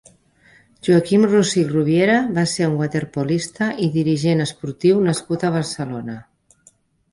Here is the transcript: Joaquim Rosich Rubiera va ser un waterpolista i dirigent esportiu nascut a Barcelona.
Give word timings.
Joaquim 0.85 1.27
Rosich 1.31 1.69
Rubiera 1.73 2.15
va 2.39 2.45
ser 2.53 2.71
un 2.71 2.79
waterpolista 2.81 3.69
i 3.85 3.91
dirigent 3.99 4.43
esportiu 4.49 5.05
nascut 5.11 5.49
a 5.51 5.55
Barcelona. 5.61 6.21